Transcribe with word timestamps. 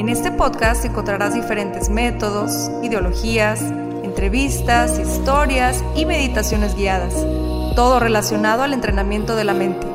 En 0.00 0.08
este 0.08 0.32
podcast 0.32 0.82
encontrarás 0.86 1.34
diferentes 1.34 1.90
métodos, 1.90 2.70
ideologías, 2.82 3.60
entrevistas, 4.02 4.98
historias 4.98 5.84
y 5.94 6.06
meditaciones 6.06 6.74
guiadas, 6.74 7.12
todo 7.76 8.00
relacionado 8.00 8.62
al 8.62 8.72
entrenamiento 8.72 9.36
de 9.36 9.44
la 9.44 9.52
mente, 9.52 9.86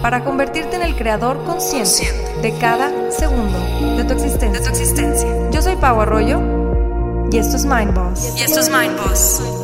para 0.00 0.24
convertirte 0.24 0.76
en 0.76 0.82
el 0.82 0.96
creador 0.96 1.44
consciente 1.44 2.10
de 2.40 2.54
cada 2.54 3.10
segundo 3.10 3.58
de 3.98 4.04
tu 4.04 4.14
existencia. 4.14 5.50
Yo 5.50 5.60
soy 5.60 5.76
Pau 5.76 6.00
Arroyo 6.00 6.40
y 7.30 7.36
esto 7.36 7.56
es 7.56 7.66
Mind 7.66 7.92
Boss. 7.92 8.32
Y 8.38 8.44
esto 8.44 8.60
es 8.60 8.70
Mind 8.70 8.96
Boss. 8.96 9.59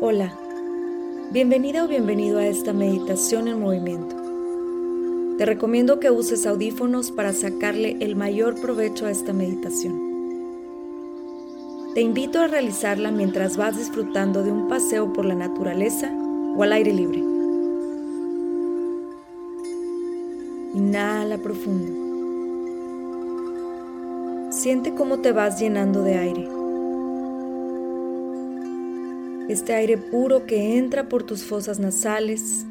Hola, 0.00 0.32
bienvenida 1.32 1.82
o 1.82 1.88
bienvenido 1.88 2.38
a 2.38 2.46
esta 2.46 2.72
meditación 2.72 3.48
en 3.48 3.58
movimiento. 3.58 4.14
Te 5.36 5.44
recomiendo 5.44 5.98
que 5.98 6.12
uses 6.12 6.46
audífonos 6.46 7.10
para 7.10 7.32
sacarle 7.32 7.96
el 7.98 8.14
mayor 8.14 8.60
provecho 8.60 9.06
a 9.06 9.10
esta 9.10 9.32
meditación. 9.32 10.00
Te 11.94 12.00
invito 12.00 12.38
a 12.38 12.46
realizarla 12.46 13.10
mientras 13.10 13.56
vas 13.56 13.76
disfrutando 13.76 14.44
de 14.44 14.52
un 14.52 14.68
paseo 14.68 15.12
por 15.12 15.24
la 15.24 15.34
naturaleza 15.34 16.12
o 16.56 16.62
al 16.62 16.74
aire 16.74 16.92
libre. 16.92 17.18
Inhala 20.74 21.38
profundo. 21.38 21.92
Siente 24.52 24.94
cómo 24.94 25.18
te 25.18 25.32
vas 25.32 25.58
llenando 25.58 26.04
de 26.04 26.18
aire 26.18 26.57
este 29.48 29.74
aire 29.74 29.96
puro 29.96 30.46
que 30.46 30.76
entra 30.76 31.08
por 31.08 31.22
tus 31.22 31.44
fosas 31.44 31.78
nasales 31.78 32.66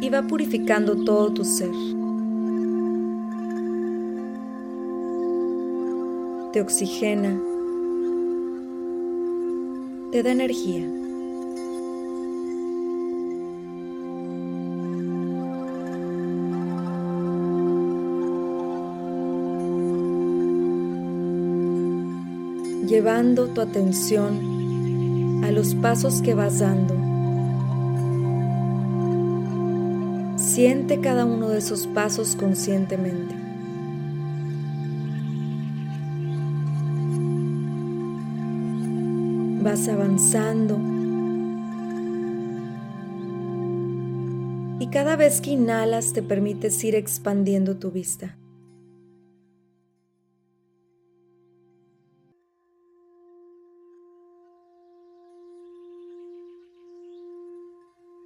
y 0.00 0.08
va 0.08 0.22
purificando 0.22 1.04
todo 1.04 1.32
tu 1.34 1.44
ser. 1.44 1.70
Te 6.52 6.62
oxigena, 6.62 7.38
te 10.10 10.22
da 10.22 10.30
energía. 10.30 11.07
Llevando 22.88 23.48
tu 23.48 23.60
atención 23.60 25.44
a 25.44 25.50
los 25.52 25.74
pasos 25.74 26.22
que 26.22 26.32
vas 26.34 26.60
dando. 26.60 26.94
Siente 30.38 31.00
cada 31.00 31.26
uno 31.26 31.50
de 31.50 31.58
esos 31.58 31.86
pasos 31.86 32.34
conscientemente. 32.34 33.34
Vas 39.62 39.86
avanzando 39.88 40.78
y 44.80 44.86
cada 44.86 45.16
vez 45.16 45.42
que 45.42 45.50
inhalas 45.50 46.14
te 46.14 46.22
permites 46.22 46.82
ir 46.84 46.94
expandiendo 46.94 47.76
tu 47.76 47.90
vista. 47.90 48.36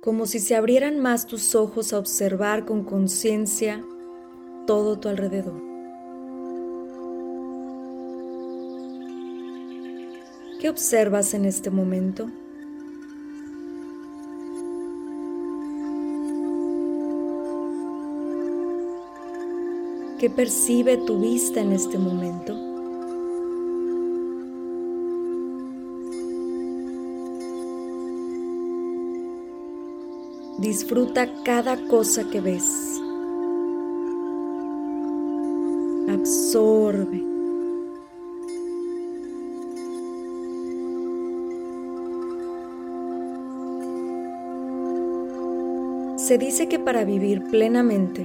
Como 0.03 0.27
si 0.27 0.41
se 0.41 0.57
abrieran 0.57 0.99
más 0.99 1.27
tus 1.29 1.55
ojos 1.55 1.93
a 1.93 1.99
observar 1.99 2.65
con 2.65 2.83
conciencia 2.83 3.85
todo 4.67 4.99
tu 4.99 5.09
alrededor. 5.09 5.63
¿Qué 10.61 10.69
observas 10.69 11.35
en 11.35 11.45
este 11.45 11.71
momento? 11.71 12.29
¿Qué 20.19 20.31
percibe 20.31 20.97
tu 20.97 21.21
vista 21.21 21.61
en 21.61 21.73
este 21.73 21.99
momento? 21.99 22.72
Disfruta 30.63 31.29
cada 31.43 31.77
cosa 31.89 32.23
que 32.31 32.41
ves. 32.41 32.63
Absorbe. 36.09 37.21
Se 46.17 46.39
dice 46.39 46.69
que 46.69 46.79
para 46.79 47.05
vivir 47.05 47.43
plenamente, 47.51 48.23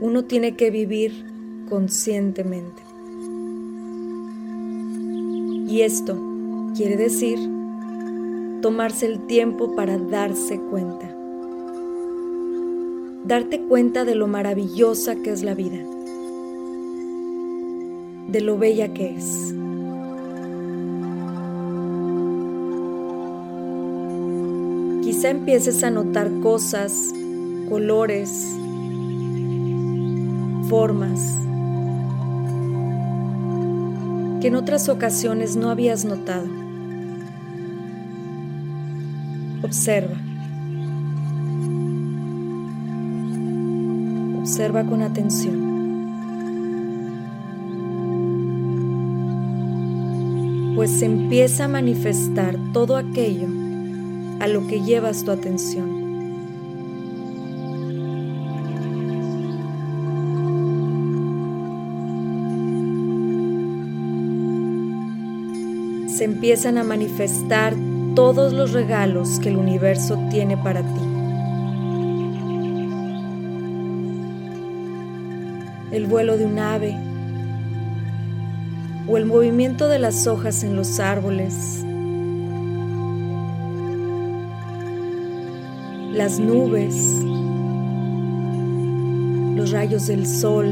uno 0.00 0.24
tiene 0.24 0.56
que 0.56 0.70
vivir 0.70 1.12
conscientemente. 1.68 2.82
Y 5.68 5.82
esto 5.82 6.18
quiere 6.74 6.96
decir 6.96 7.57
tomarse 8.60 9.06
el 9.06 9.26
tiempo 9.26 9.74
para 9.76 9.98
darse 9.98 10.58
cuenta. 10.58 11.14
Darte 13.24 13.60
cuenta 13.62 14.04
de 14.04 14.14
lo 14.14 14.26
maravillosa 14.26 15.16
que 15.16 15.30
es 15.30 15.42
la 15.42 15.54
vida, 15.54 15.78
de 18.28 18.40
lo 18.40 18.58
bella 18.58 18.92
que 18.92 19.16
es. 19.16 19.54
Quizá 25.02 25.30
empieces 25.30 25.82
a 25.84 25.90
notar 25.90 26.30
cosas, 26.40 27.12
colores, 27.68 28.46
formas 30.68 31.38
que 34.40 34.48
en 34.48 34.54
otras 34.54 34.88
ocasiones 34.88 35.56
no 35.56 35.70
habías 35.70 36.04
notado. 36.04 36.67
Observa. 39.68 40.16
Observa 44.40 44.82
con 44.84 45.02
atención. 45.02 45.68
Pues 50.74 50.90
se 50.90 51.04
empieza 51.04 51.66
a 51.66 51.68
manifestar 51.68 52.56
todo 52.72 52.96
aquello 52.96 53.48
a 54.40 54.48
lo 54.48 54.66
que 54.66 54.80
llevas 54.80 55.24
tu 55.24 55.32
atención. 55.32 56.08
se 66.18 66.24
empiezan 66.24 66.78
a 66.78 66.82
manifestar 66.82 67.76
todos 68.18 68.52
los 68.52 68.72
regalos 68.72 69.38
que 69.38 69.48
el 69.48 69.56
universo 69.56 70.18
tiene 70.28 70.56
para 70.56 70.82
ti. 70.82 71.00
el 75.92 76.06
vuelo 76.06 76.36
de 76.36 76.44
un 76.44 76.58
ave 76.58 76.96
o 79.06 79.16
el 79.16 79.24
movimiento 79.24 79.86
de 79.86 80.00
las 80.00 80.26
hojas 80.26 80.64
en 80.64 80.74
los 80.74 80.98
árboles, 80.98 81.84
las 86.12 86.40
nubes, 86.40 86.96
los 89.56 89.70
rayos 89.70 90.08
del 90.08 90.26
sol, 90.26 90.66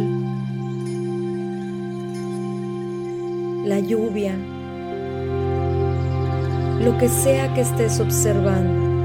la 3.64 3.78
lluvia, 3.78 4.36
lo 6.80 6.96
que 6.98 7.08
sea 7.08 7.52
que 7.54 7.62
estés 7.62 8.00
observando. 8.00 8.96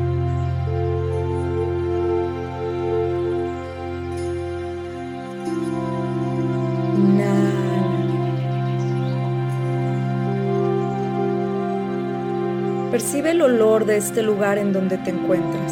Percibe 12.91 13.31
el 13.31 13.41
olor 13.41 13.85
de 13.85 13.95
este 13.95 14.21
lugar 14.21 14.57
en 14.57 14.73
donde 14.73 14.97
te 14.97 15.11
encuentras. 15.11 15.71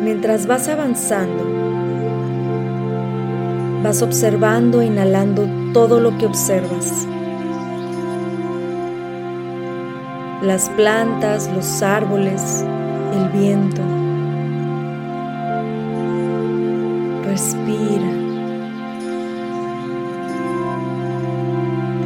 Mientras 0.00 0.46
vas 0.46 0.68
avanzando, 0.68 1.73
vas 3.84 4.00
observando 4.00 4.80
e 4.80 4.86
inhalando 4.86 5.46
todo 5.74 6.00
lo 6.00 6.16
que 6.16 6.24
observas. 6.24 7.06
Las 10.42 10.70
plantas, 10.70 11.50
los 11.54 11.82
árboles, 11.82 12.64
el 13.12 13.28
viento. 13.38 13.82
Respira. 17.26 18.10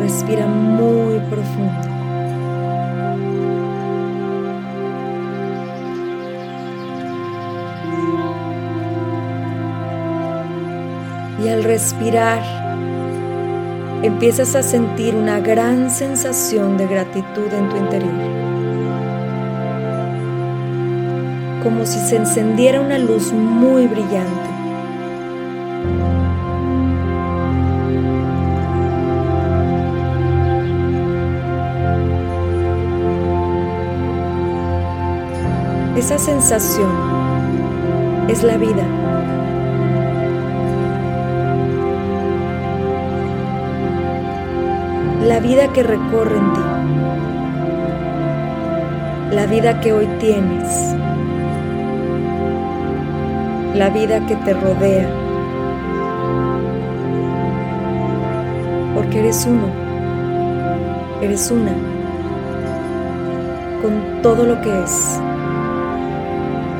Respira 0.00 0.46
muy 0.46 1.20
profundo. 1.30 1.87
Al 11.48 11.64
respirar, 11.64 12.42
empiezas 14.02 14.54
a 14.54 14.62
sentir 14.62 15.14
una 15.14 15.40
gran 15.40 15.90
sensación 15.90 16.76
de 16.76 16.86
gratitud 16.86 17.52
en 17.52 17.68
tu 17.70 17.76
interior. 17.76 18.12
Como 21.62 21.86
si 21.86 21.98
se 22.00 22.16
encendiera 22.16 22.82
una 22.82 22.98
luz 22.98 23.32
muy 23.32 23.86
brillante. 23.86 24.48
Esa 35.96 36.18
sensación 36.18 36.90
es 38.28 38.42
la 38.42 38.58
vida. 38.58 39.07
La 45.28 45.40
vida 45.40 45.70
que 45.74 45.82
recorre 45.82 46.38
en 46.38 46.52
ti, 46.54 46.60
la 49.36 49.44
vida 49.44 49.78
que 49.78 49.92
hoy 49.92 50.06
tienes, 50.18 50.94
la 53.74 53.90
vida 53.90 54.24
que 54.26 54.36
te 54.36 54.54
rodea, 54.54 55.06
porque 58.94 59.18
eres 59.18 59.46
uno, 59.46 59.68
eres 61.20 61.50
una, 61.50 61.74
con 63.82 64.22
todo 64.22 64.46
lo 64.46 64.58
que 64.62 64.82
es, 64.82 65.20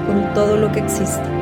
con 0.07 0.33
todo 0.33 0.57
lo 0.57 0.73
que 0.73 0.81
existe. 0.81 1.38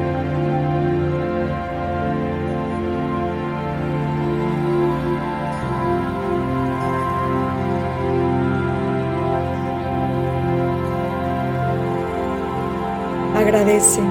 Agradece 13.56 14.02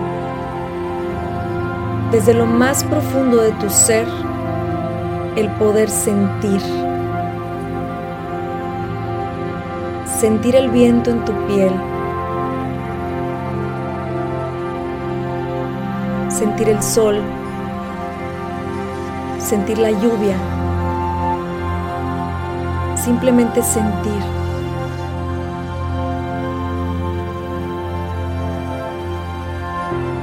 desde 2.12 2.34
lo 2.34 2.48
más 2.48 2.84
profundo 2.84 3.38
de 3.44 3.52
tu 3.52 3.70
ser 3.70 4.08
el 5.36 5.52
poder 5.60 5.88
sentir. 5.88 6.60
Sentir 10.20 10.56
el 10.56 10.72
viento 10.72 11.12
en 11.12 11.24
tu 11.26 11.32
piel. 11.46 11.72
Sentir 16.30 16.68
el 16.68 16.82
sol. 16.82 17.22
Sentir 19.38 19.78
la 19.78 19.92
lluvia. 19.92 20.38
Simplemente 22.96 23.62
sentir. 23.62 24.45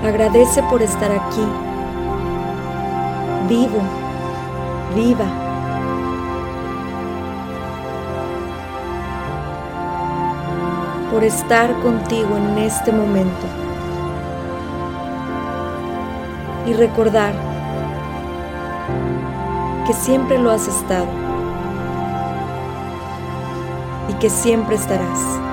Agradece 0.05 0.65
por 0.65 0.83
estar 0.83 1.13
aquí, 1.13 1.47
vivo, 3.49 3.81
viva. 4.97 5.27
Por 11.13 11.23
estar 11.23 11.73
contigo 11.83 12.37
en 12.37 12.59
este 12.59 12.91
momento. 12.91 13.47
Y 16.67 16.73
recordar 16.73 17.33
que 19.87 19.93
siempre 19.93 20.37
lo 20.37 20.51
has 20.51 20.67
estado 20.67 21.07
y 24.09 24.15
que 24.15 24.29
siempre 24.29 24.75
estarás. 24.75 25.52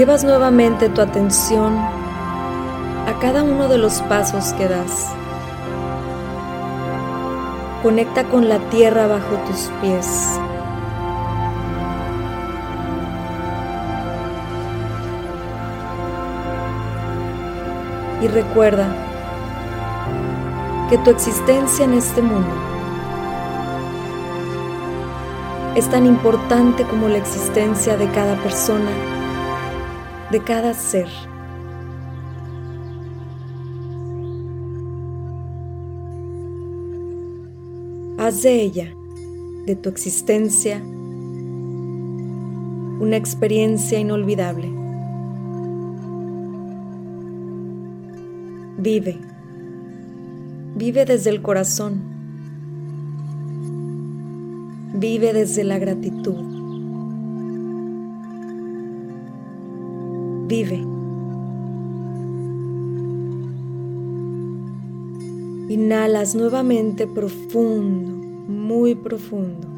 Llevas 0.00 0.24
nuevamente 0.24 0.88
tu 0.88 1.02
atención 1.02 1.76
a 1.76 3.18
cada 3.20 3.42
uno 3.42 3.68
de 3.68 3.76
los 3.76 4.00
pasos 4.00 4.54
que 4.54 4.66
das. 4.66 5.08
Conecta 7.82 8.24
con 8.24 8.48
la 8.48 8.60
tierra 8.70 9.06
bajo 9.06 9.36
tus 9.46 9.70
pies. 9.82 10.40
Y 18.22 18.28
recuerda 18.28 18.88
que 20.88 20.96
tu 20.96 21.10
existencia 21.10 21.84
en 21.84 21.92
este 21.92 22.22
mundo 22.22 22.54
es 25.74 25.86
tan 25.90 26.06
importante 26.06 26.84
como 26.84 27.06
la 27.06 27.18
existencia 27.18 27.98
de 27.98 28.10
cada 28.12 28.36
persona 28.36 29.19
de 30.30 30.40
cada 30.44 30.74
ser. 30.74 31.08
Haz 38.18 38.42
de 38.42 38.62
ella, 38.62 38.94
de 39.66 39.76
tu 39.76 39.88
existencia, 39.88 40.80
una 43.00 43.16
experiencia 43.16 43.98
inolvidable. 43.98 44.70
Vive, 48.78 49.18
vive 50.76 51.04
desde 51.04 51.30
el 51.30 51.42
corazón, 51.42 52.00
vive 54.94 55.32
desde 55.32 55.64
la 55.64 55.78
gratitud. 55.78 56.59
vive. 60.50 60.84
Inhalas 65.72 66.34
nuevamente 66.34 67.06
profundo, 67.06 68.10
muy 68.48 68.96
profundo, 68.96 69.68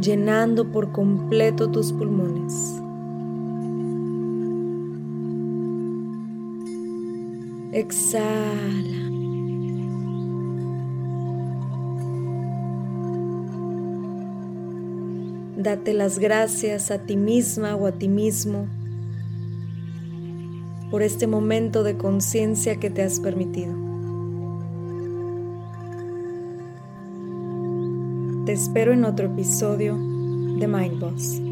llenando 0.00 0.72
por 0.72 0.90
completo 0.92 1.68
tus 1.70 1.92
pulmones. 1.92 2.54
Exhala. 7.72 9.10
Date 15.58 15.92
las 15.92 16.18
gracias 16.18 16.90
a 16.90 17.04
ti 17.04 17.18
misma 17.18 17.76
o 17.76 17.86
a 17.86 17.92
ti 17.92 18.08
mismo 18.08 18.66
por 20.90 21.02
este 21.02 21.26
momento 21.26 21.82
de 21.82 21.96
conciencia 21.96 22.76
que 22.76 22.90
te 22.90 23.02
has 23.02 23.20
permitido. 23.20 23.72
Te 28.44 28.52
espero 28.52 28.92
en 28.92 29.04
otro 29.04 29.26
episodio 29.26 29.94
de 29.94 30.66
Mind 30.66 30.98
Boss. 30.98 31.49